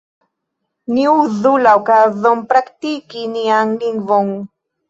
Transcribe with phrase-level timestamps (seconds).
[0.93, 4.37] Ni uzu la okazon praktiki nian lingvon!